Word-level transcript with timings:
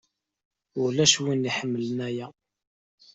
Ulac 0.81 1.13
win 1.23 1.47
iḥemmlen 1.49 1.99
aya. 2.07 2.27